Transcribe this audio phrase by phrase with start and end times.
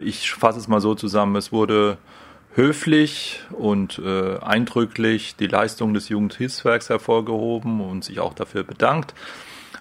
[0.00, 1.98] Ich fasse es mal so zusammen, es wurde
[2.54, 9.12] höflich und äh, eindrücklich die Leistung des Jugendhilfswerks hervorgehoben und sich auch dafür bedankt.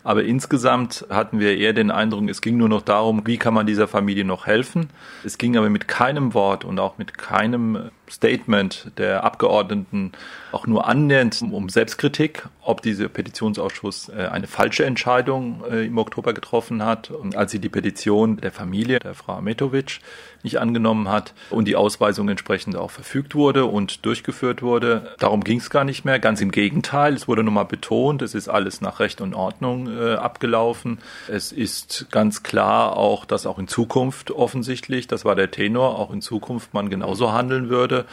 [0.04, 3.66] Aber insgesamt hatten wir eher den Eindruck, es ging nur noch darum, wie kann man
[3.66, 4.90] dieser Familie noch helfen.
[5.24, 10.14] Es ging aber mit keinem Wort und auch mit keinem Statement der Abgeordneten
[10.52, 16.34] auch nur annähernd um Selbstkritik, ob dieser Petitionsausschuss äh, eine falsche Entscheidung äh, im Oktober
[16.34, 20.00] getroffen hat, als sie die Petition der Familie, der Frau Ametovic,
[20.44, 25.12] nicht angenommen hat und die Ausweisung entsprechend auch verfügt wurde und durchgeführt wurde.
[25.20, 26.20] Darum ging es gar nicht mehr.
[26.20, 30.16] Ganz im Gegenteil, es wurde nochmal betont, es ist alles nach Recht und Ordnung äh,
[30.16, 30.98] abgelaufen.
[31.28, 36.12] Es ist ganz klar auch, dass auch in Zukunft offensichtlich, das war der Tenor, auch
[36.12, 38.06] in Zukunft man genauso handeln würde.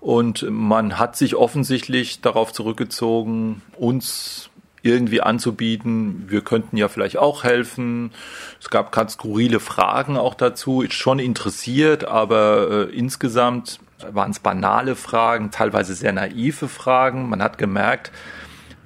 [0.00, 4.50] Und man hat sich offensichtlich darauf zurückgezogen, uns
[4.82, 8.12] irgendwie anzubieten, wir könnten ja vielleicht auch helfen.
[8.60, 13.78] Es gab ganz skurrile Fragen auch dazu, ist schon interessiert, aber äh, insgesamt
[14.10, 17.28] waren es banale Fragen, teilweise sehr naive Fragen.
[17.28, 18.10] Man hat gemerkt,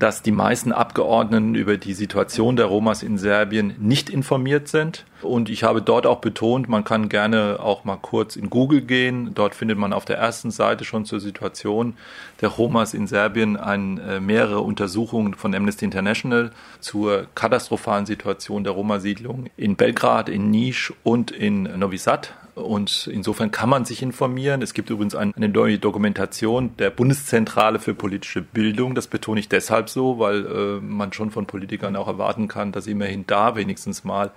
[0.04, 5.06] dass die meisten Abgeordneten über die Situation der Romas in Serbien nicht informiert sind.
[5.22, 9.30] Und ich habe dort auch betont, man kann gerne auch mal kurz in Google gehen.
[9.34, 11.96] Dort findet man auf der ersten Seite schon zur Situation
[12.42, 18.74] der Romas in Serbien ein, äh, mehrere Untersuchungen von Amnesty International zur katastrophalen Situation der
[18.74, 22.34] Roma-Siedlung in Belgrad, in Nisch und in Novi Sad.
[22.54, 24.62] Und insofern kann man sich informieren.
[24.62, 28.94] Es gibt übrigens eine neue Dokumentation der Bundeszentrale für politische Bildung.
[28.94, 32.86] Das betone ich deshalb so, weil äh, man schon von Politikern auch erwarten kann, dass
[32.86, 34.30] immerhin da wenigstens mal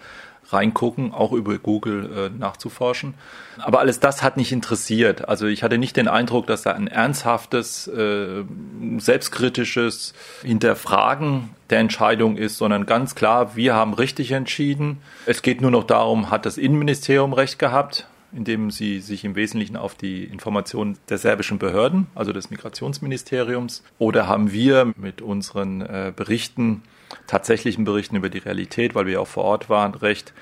[0.50, 3.14] reingucken, auch über Google äh, nachzuforschen.
[3.59, 5.28] Aber alles das hat nicht interessiert.
[5.28, 8.44] Also ich hatte nicht den Eindruck, dass da ein ernsthaftes, äh,
[8.98, 15.00] selbstkritisches Hinterfragen der Entscheidung ist, sondern ganz klar, wir haben richtig entschieden.
[15.26, 18.08] Es geht nur noch darum, hat das Innenministerium recht gehabt?
[18.31, 24.28] Indem sie sich im Wesentlichen auf die Informationen der serbischen Behörden, also des Migrationsministeriums, oder
[24.28, 26.83] haben wir mit unseren äh, Berichten
[27.26, 30.33] tatsächlichen Berichten über die Realität, weil wir auch vor Ort waren, recht.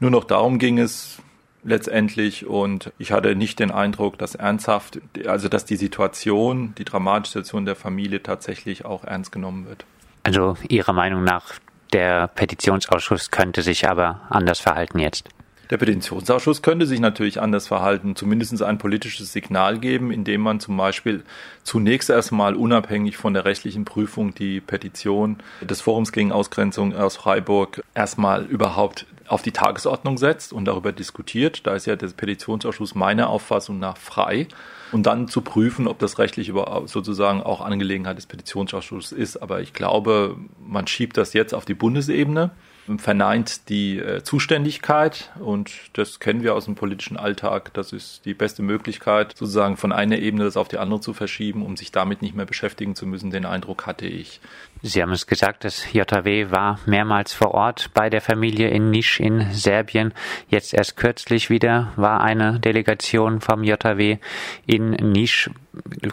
[0.00, 1.22] Nur noch darum ging es
[1.64, 7.32] letztendlich und ich hatte nicht den Eindruck, dass ernsthaft, also dass die Situation, die dramatische
[7.32, 9.84] Situation der Familie tatsächlich auch ernst genommen wird.
[10.22, 11.54] Also Ihrer Meinung nach,
[11.92, 15.28] der Petitionsausschuss könnte sich aber anders verhalten jetzt?
[15.70, 20.78] Der Petitionsausschuss könnte sich natürlich anders verhalten, zumindest ein politisches Signal geben, indem man zum
[20.78, 21.24] Beispiel
[21.62, 27.82] zunächst erstmal unabhängig von der rechtlichen Prüfung die Petition des Forums gegen Ausgrenzung aus Freiburg
[27.94, 31.66] erstmal überhaupt auf die Tagesordnung setzt und darüber diskutiert.
[31.66, 34.48] Da ist ja der Petitionsausschuss meiner Auffassung nach frei.
[34.90, 36.50] Und dann zu prüfen, ob das rechtlich
[36.86, 39.36] sozusagen auch Angelegenheit des Petitionsausschusses ist.
[39.36, 42.52] Aber ich glaube, man schiebt das jetzt auf die Bundesebene
[42.96, 47.74] verneint die äh, Zuständigkeit und das kennen wir aus dem politischen Alltag.
[47.74, 51.64] Das ist die beste Möglichkeit, sozusagen von einer Ebene das auf die andere zu verschieben,
[51.64, 53.30] um sich damit nicht mehr beschäftigen zu müssen.
[53.30, 54.40] Den Eindruck hatte ich.
[54.80, 59.20] Sie haben es gesagt, das JW war mehrmals vor Ort bei der Familie in Nisch
[59.20, 60.14] in Serbien.
[60.48, 64.18] Jetzt erst kürzlich wieder war eine Delegation vom JW
[64.66, 65.50] in Nisch.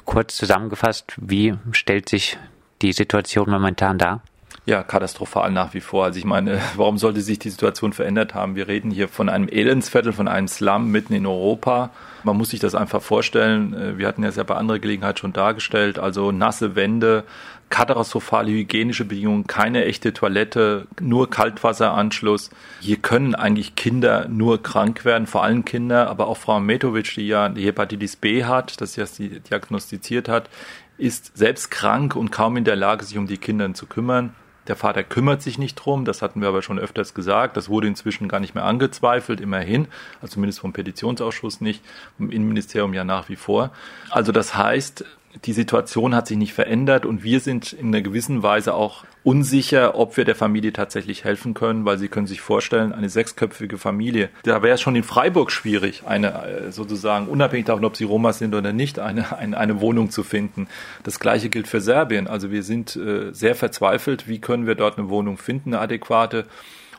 [0.04, 2.38] Kurz zusammengefasst, wie stellt sich
[2.82, 4.22] die Situation momentan dar?
[4.66, 6.06] Ja, katastrophal nach wie vor.
[6.06, 8.56] Also ich meine, warum sollte sich die Situation verändert haben?
[8.56, 11.92] Wir reden hier von einem Elendsviertel, von einem Slum mitten in Europa.
[12.24, 13.74] Man muss sich das einfach vorstellen.
[13.74, 16.00] Äh, wir hatten ja bei anderer Gelegenheit schon dargestellt.
[16.00, 17.26] Also nasse Wände,
[17.70, 22.50] katastrophale hygienische Bedingungen, keine echte Toilette, nur Kaltwasseranschluss.
[22.80, 27.28] Hier können eigentlich Kinder nur krank werden, vor allem Kinder, aber auch Frau Metovic, die
[27.28, 30.50] ja die Hepatitis B hat, das sie diagnostiziert hat,
[30.98, 34.34] ist selbst krank und kaum in der Lage, sich um die Kinder zu kümmern.
[34.68, 37.56] Der Vater kümmert sich nicht drum, das hatten wir aber schon öfters gesagt.
[37.58, 39.88] Das wurde inzwischen gar nicht mehr angezweifelt, immerhin,
[40.22, 41.84] also zumindest vom Petitionsausschuss nicht,
[42.18, 43.72] vom Innenministerium ja nach wie vor.
[44.10, 45.06] Also das heißt,
[45.44, 49.98] die Situation hat sich nicht verändert und wir sind in einer gewissen Weise auch unsicher,
[49.98, 54.30] ob wir der Familie tatsächlich helfen können, weil Sie können sich vorstellen, eine sechsköpfige Familie,
[54.44, 58.38] da wäre es schon in Freiburg schwierig, eine äh, sozusagen unabhängig davon, ob sie Romas
[58.38, 60.68] sind oder nicht, eine, eine, eine Wohnung zu finden.
[61.04, 62.28] Das gleiche gilt für Serbien.
[62.28, 66.46] Also wir sind äh, sehr verzweifelt, wie können wir dort eine Wohnung finden, eine adäquate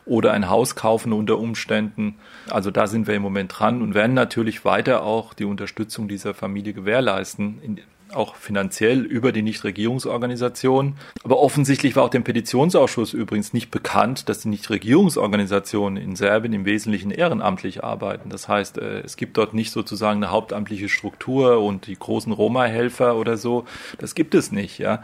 [0.07, 2.15] oder ein Haus kaufen unter Umständen.
[2.49, 6.33] Also da sind wir im Moment dran und werden natürlich weiter auch die Unterstützung dieser
[6.33, 7.61] Familie gewährleisten
[8.13, 10.95] auch finanziell über die Nichtregierungsorganisation.
[11.23, 16.65] Aber offensichtlich war auch dem Petitionsausschuss übrigens nicht bekannt, dass die Nichtregierungsorganisationen in Serbien im
[16.65, 18.29] Wesentlichen ehrenamtlich arbeiten.
[18.29, 23.15] Das heißt, äh, es gibt dort nicht sozusagen eine hauptamtliche Struktur und die großen Roma-Helfer
[23.15, 23.65] oder so.
[23.99, 25.03] Das gibt es nicht, ja.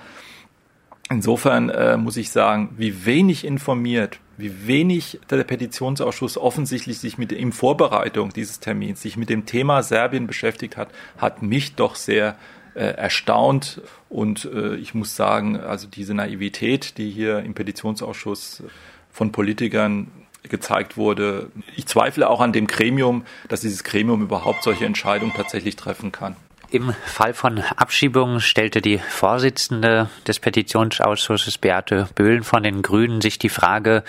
[1.10, 7.32] Insofern äh, muss ich sagen, wie wenig informiert wie wenig der Petitionsausschuss offensichtlich sich mit
[7.32, 12.36] in Vorbereitung dieses Termins sich mit dem Thema Serbien beschäftigt hat, hat mich doch sehr
[12.80, 13.82] erstaunt.
[14.10, 18.64] Und äh, ich muss sagen, also diese Naivität, die hier im Petitionsausschuss
[19.12, 20.08] von Politikern
[20.44, 25.76] gezeigt wurde, ich zweifle auch an dem Gremium, dass dieses Gremium überhaupt solche Entscheidungen tatsächlich
[25.76, 26.36] treffen kann.
[26.74, 33.38] Im Fall von Abschiebungen stellte die Vorsitzende des Petitionsausschusses Beate Böhlen von den Grünen sich
[33.38, 34.04] die Frage,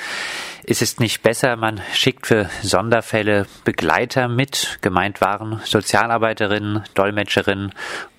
[0.65, 4.79] ist es nicht besser, man schickt für Sonderfälle Begleiter mit?
[4.81, 7.73] Gemeint waren Sozialarbeiterinnen, Dolmetscherinnen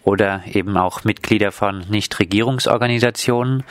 [0.03, 3.63] oder eben auch Mitglieder von Nichtregierungsorganisationen.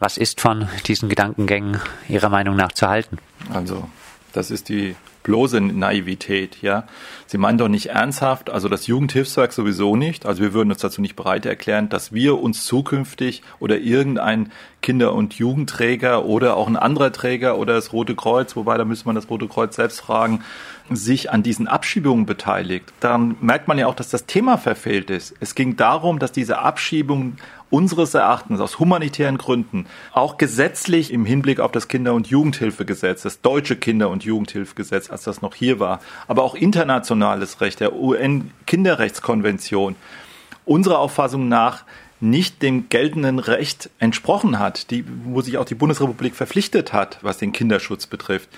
[0.00, 3.18] Was ist von diesen Gedankengängen Ihrer Meinung nach zu halten?
[3.54, 3.88] Also,
[4.32, 4.96] das ist die
[5.26, 6.84] bloße Naivität, ja.
[7.26, 11.00] Sie meinen doch nicht ernsthaft, also das Jugendhilfswerk sowieso nicht, also wir würden uns dazu
[11.00, 14.52] nicht bereit erklären, dass wir uns zukünftig oder irgendein
[14.82, 19.06] Kinder- und Jugendträger oder auch ein anderer Träger oder das Rote Kreuz, wobei da müsste
[19.06, 20.44] man das Rote Kreuz selbst fragen,
[20.88, 25.34] sich an diesen Abschiebungen beteiligt, dann merkt man ja auch, dass das Thema verfehlt ist.
[25.40, 27.38] Es ging darum, dass diese Abschiebungen
[27.70, 33.40] unseres Erachtens aus humanitären Gründen auch gesetzlich im Hinblick auf das Kinder- und Jugendhilfegesetz, das
[33.40, 39.96] deutsche Kinder- und Jugendhilfegesetz, als das noch hier war, aber auch internationales Recht, der UN-Kinderrechtskonvention,
[40.66, 41.84] unserer Auffassung nach
[42.20, 47.38] nicht dem geltenden Recht entsprochen hat, die, wo sich auch die Bundesrepublik verpflichtet hat, was
[47.38, 48.48] den Kinderschutz betrifft.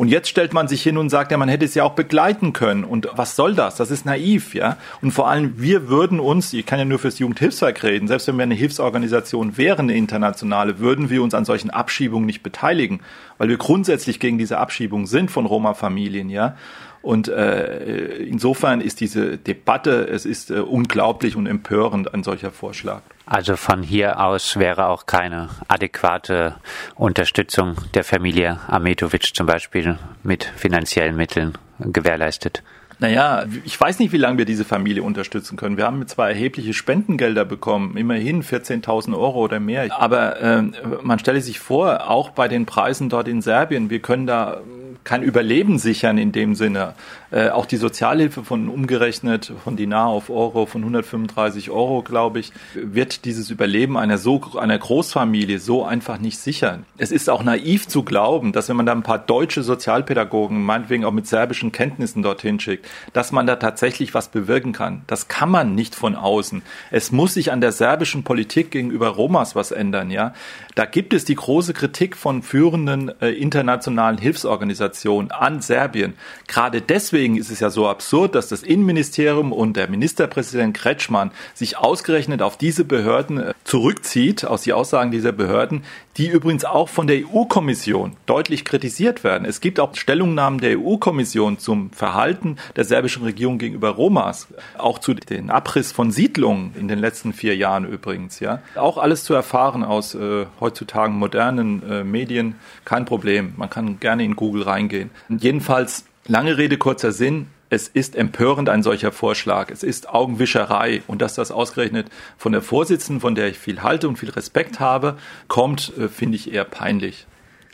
[0.00, 2.54] Und jetzt stellt man sich hin und sagt, ja, man hätte es ja auch begleiten
[2.54, 2.84] können.
[2.84, 3.76] Und was soll das?
[3.76, 4.78] Das ist naiv, ja.
[5.02, 8.38] Und vor allem, wir würden uns, ich kann ja nur fürs Jugendhilfswerk reden, selbst wenn
[8.38, 13.00] wir eine Hilfsorganisation wären, eine internationale, würden wir uns an solchen Abschiebungen nicht beteiligen,
[13.36, 16.56] weil wir grundsätzlich gegen diese Abschiebung sind von Roma-Familien, ja.
[17.02, 23.00] Und äh, insofern ist diese Debatte, es ist äh, unglaublich und empörend ein solcher Vorschlag.
[23.24, 26.56] Also von hier aus wäre auch keine adäquate
[26.96, 32.62] Unterstützung der Familie Ametovic zum Beispiel mit finanziellen Mitteln gewährleistet.
[32.98, 35.78] Naja, ich weiß nicht, wie lange wir diese Familie unterstützen können.
[35.78, 40.62] Wir haben zwar erhebliche Spendengelder bekommen, immerhin 14.000 Euro oder mehr, aber äh,
[41.02, 44.60] man stelle sich vor, auch bei den Preisen dort in Serbien, wir können da
[45.04, 46.94] kein Überleben sichern in dem Sinne.
[47.30, 52.52] Äh, auch die Sozialhilfe von umgerechnet von Dinar auf Euro von 135 Euro, glaube ich,
[52.74, 56.84] wird dieses Überleben einer so einer Großfamilie so einfach nicht sichern.
[56.98, 61.04] Es ist auch naiv zu glauben, dass wenn man da ein paar deutsche Sozialpädagogen, meinetwegen
[61.04, 65.02] auch mit serbischen Kenntnissen dorthin schickt, dass man da tatsächlich was bewirken kann.
[65.06, 66.62] Das kann man nicht von außen.
[66.90, 70.34] Es muss sich an der serbischen Politik gegenüber Romas was ändern, ja.
[70.74, 74.89] Da gibt es die große Kritik von führenden äh, internationalen Hilfsorganisationen
[75.30, 76.14] an Serbien.
[76.46, 81.78] Gerade deswegen ist es ja so absurd, dass das Innenministerium und der Ministerpräsident Kretschmann sich
[81.78, 85.84] ausgerechnet auf diese Behörden äh, zurückzieht, aus die Aussagen dieser Behörden,
[86.16, 89.44] die übrigens auch von der EU-Kommission deutlich kritisiert werden.
[89.46, 95.14] Es gibt auch Stellungnahmen der EU-Kommission zum Verhalten der serbischen Regierung gegenüber Romas, auch zu
[95.14, 98.40] den Abriss von Siedlungen in den letzten vier Jahren übrigens.
[98.40, 103.54] Ja, auch alles zu erfahren aus äh, heutzutage modernen äh, Medien, kein Problem.
[103.56, 105.10] Man kann gerne in Google reingehen.
[105.28, 107.48] Jedenfalls Lange Rede, kurzer Sinn.
[107.70, 109.70] Es ist empörend ein solcher Vorschlag.
[109.70, 111.02] Es ist Augenwischerei.
[111.06, 114.80] Und dass das ausgerechnet von der Vorsitzenden, von der ich viel halte und viel Respekt
[114.80, 115.16] habe,
[115.48, 117.26] kommt, äh, finde ich eher peinlich.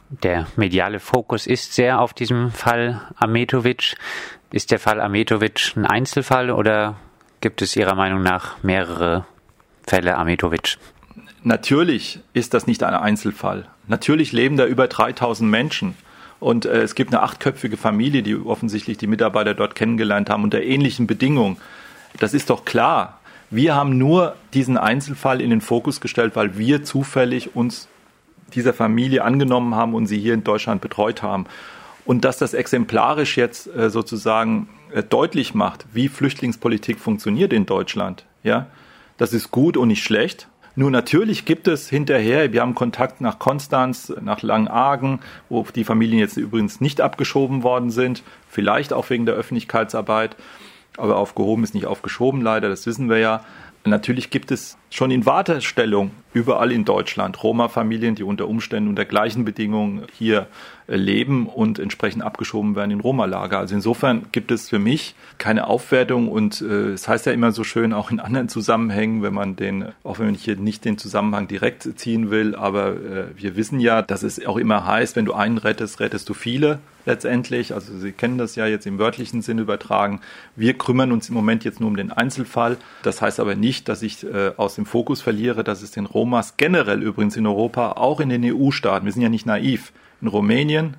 [0.09, 3.97] Der mediale Fokus ist sehr auf diesem Fall Ametovic.
[4.53, 6.97] Ist der Fall Ametovic ein Einzelfall oder
[7.41, 9.27] gibt es Ihrer Meinung nach mehrere
[9.87, 10.79] Fälle Ametovic?
[11.43, 13.67] Natürlich ist das nicht ein Einzelfall.
[13.89, 15.95] Natürlich leben da über 3000 Menschen.
[16.41, 20.63] Und äh, es gibt eine achtköpfige Familie, die offensichtlich die Mitarbeiter dort kennengelernt haben unter
[20.63, 21.57] ähnlichen Bedingungen.
[22.19, 23.21] Das ist doch klar.
[23.51, 27.89] Wir haben nur diesen Einzelfall in den Fokus gestellt, weil wir zufällig uns
[28.55, 31.47] dieser Familie angenommen haben und sie hier in Deutschland betreut haben.
[32.05, 38.25] Und dass das exemplarisch jetzt äh, sozusagen äh, deutlich macht, wie Flüchtlingspolitik funktioniert in Deutschland,
[38.43, 38.67] ja,
[39.17, 40.49] das ist gut und nicht schlecht.
[40.79, 46.19] Nur natürlich gibt es hinterher, wir haben Kontakt nach Konstanz, nach Langargen, wo die Familien
[46.19, 50.37] jetzt übrigens nicht abgeschoben worden sind, vielleicht auch wegen der Öffentlichkeitsarbeit,
[50.99, 53.43] aber aufgehoben ist nicht aufgeschoben leider, das wissen wir ja.
[53.87, 59.45] Natürlich gibt es schon in Wartestellung überall in Deutschland Roma-Familien, die unter Umständen unter gleichen
[59.45, 60.49] Bedingungen hier
[60.89, 63.59] äh, leben und entsprechend abgeschoben werden in Roma-Lager.
[63.59, 67.65] Also insofern gibt es für mich keine Aufwertung und äh, es heißt ja immer so
[67.65, 71.49] schön, auch in anderen Zusammenhängen, wenn man den, auch wenn ich hier nicht den Zusammenhang
[71.49, 75.33] direkt ziehen will, aber äh, wir wissen ja, dass es auch immer heißt, wenn du
[75.33, 76.81] einen rettest, rettest du viele.
[77.07, 77.73] Letztendlich.
[77.73, 80.21] Also Sie kennen das ja jetzt im wörtlichen Sinn übertragen.
[80.55, 82.77] Wir kümmern uns im Moment jetzt nur um den Einzelfall.
[83.03, 86.57] Das heißt aber nicht, dass ich äh, aus dem Fokus verliere, dass es den Romas
[86.57, 90.97] generell übrigens in Europa, auch in den EU-Staaten, wir sind ja nicht naiv, in Rumänien,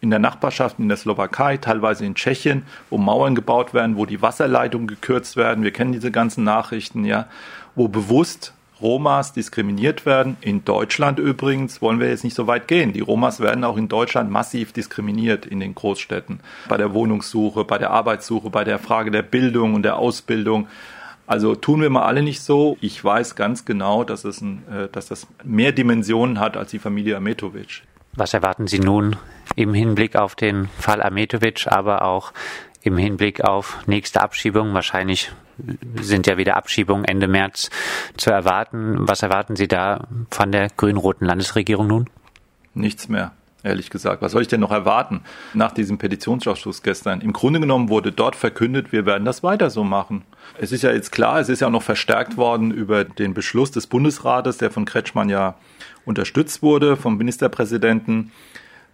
[0.00, 4.20] in der Nachbarschaft, in der Slowakei, teilweise in Tschechien, wo Mauern gebaut werden, wo die
[4.20, 5.62] Wasserleitungen gekürzt werden.
[5.62, 7.28] Wir kennen diese ganzen Nachrichten, ja,
[7.76, 10.36] wo bewusst Romas diskriminiert werden.
[10.40, 12.92] In Deutschland übrigens wollen wir jetzt nicht so weit gehen.
[12.92, 16.40] Die Romas werden auch in Deutschland massiv diskriminiert in den Großstädten.
[16.68, 20.66] Bei der Wohnungssuche, bei der Arbeitssuche, bei der Frage der Bildung und der Ausbildung.
[21.26, 22.76] Also tun wir mal alle nicht so.
[22.80, 26.78] Ich weiß ganz genau, dass, es ein, äh, dass das mehr Dimensionen hat als die
[26.78, 27.82] Familie Ametovic.
[28.14, 29.16] Was erwarten Sie nun
[29.56, 32.32] im Hinblick auf den Fall Ametovic, aber auch
[32.82, 34.74] im Hinblick auf nächste Abschiebung?
[34.74, 35.32] Wahrscheinlich
[36.00, 37.70] sind ja wieder Abschiebungen Ende März
[38.16, 39.08] zu erwarten.
[39.08, 42.10] Was erwarten Sie da von der grün-roten Landesregierung nun?
[42.74, 44.22] Nichts mehr ehrlich gesagt.
[44.22, 45.22] Was soll ich denn noch erwarten
[45.54, 47.20] nach diesem Petitionsausschuss gestern?
[47.20, 50.22] Im Grunde genommen wurde dort verkündet, wir werden das weiter so machen.
[50.58, 53.70] Es ist ja jetzt klar, es ist ja auch noch verstärkt worden über den Beschluss
[53.70, 55.56] des Bundesrates, der von Kretschmann ja
[56.04, 58.32] unterstützt wurde, vom Ministerpräsidenten,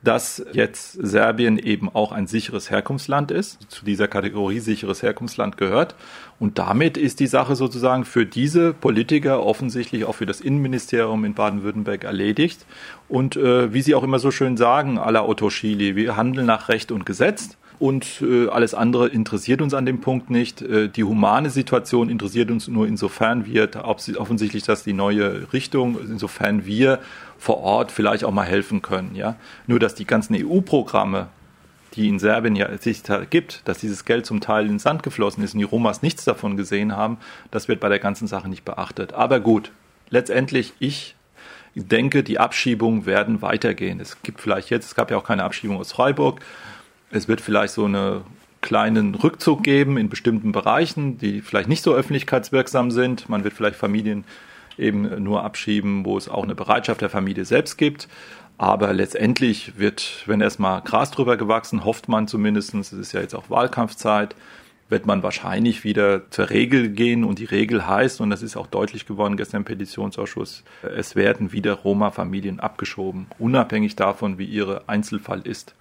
[0.02, 5.96] dass jetzt Serbien eben auch ein sicheres Herkunftsland ist, zu dieser Kategorie sicheres Herkunftsland gehört.
[6.38, 11.34] Und damit ist die Sache sozusagen für diese Politiker offensichtlich auch für das Innenministerium in
[11.34, 12.64] Baden-Württemberg erledigt.
[13.08, 16.46] Und äh, wie Sie auch immer so schön sagen, à la Otto Schili, wir handeln
[16.46, 20.62] nach Recht und Gesetz und äh, alles andere interessiert uns an dem Punkt nicht.
[20.62, 26.66] Äh, die humane Situation interessiert uns nur insofern wir, offensichtlich das die neue Richtung, insofern
[26.66, 26.98] wir
[27.38, 29.14] vor Ort vielleicht auch mal helfen können.
[29.14, 29.36] Ja?
[29.66, 31.28] Nur dass die ganzen EU-Programme,
[31.94, 35.54] die in Serbien ja sich gibt, dass dieses Geld zum Teil ins Sand geflossen ist
[35.54, 37.18] und die Romas nichts davon gesehen haben,
[37.50, 39.14] das wird bei der ganzen Sache nicht beachtet.
[39.14, 39.70] Aber gut,
[40.10, 41.14] letztendlich ich
[41.74, 44.00] denke, die Abschiebungen werden weitergehen.
[44.00, 46.40] Es gibt vielleicht jetzt, es gab ja auch keine Abschiebung aus Freiburg,
[47.10, 48.22] es wird vielleicht so einen
[48.60, 53.28] kleinen Rückzug geben in bestimmten Bereichen, die vielleicht nicht so öffentlichkeitswirksam sind.
[53.28, 54.24] Man wird vielleicht Familien
[54.76, 58.08] eben nur abschieben, wo es auch eine Bereitschaft der Familie selbst gibt.
[58.56, 63.34] Aber letztendlich wird, wenn erstmal Gras drüber gewachsen, hofft man zumindest, es ist ja jetzt
[63.34, 64.34] auch Wahlkampfzeit,
[64.88, 67.22] wird man wahrscheinlich wieder zur Regel gehen.
[67.22, 70.64] Und die Regel heißt, und das ist auch deutlich geworden gestern im Petitionsausschuss,
[70.96, 75.74] es werden wieder Roma-Familien abgeschoben, unabhängig davon, wie ihre Einzelfall ist.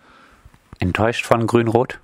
[0.80, 2.00] Enttäuscht von Grün-Rot?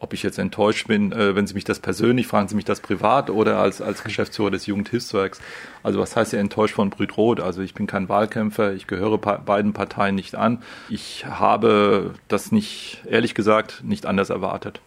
[0.00, 2.80] Ob ich jetzt enttäuscht bin, äh, wenn Sie mich das persönlich fragen, Sie mich das
[2.80, 5.40] privat oder als, als Geschäftsführer des Jugendhilfswerks.
[5.82, 7.40] Also was heißt ja enttäuscht von Brüt-Rot?
[7.40, 10.62] Also ich bin kein Wahlkämpfer, ich gehöre beiden Parteien nicht an.
[10.88, 14.80] Ich habe das nicht, ehrlich gesagt, nicht anders erwartet.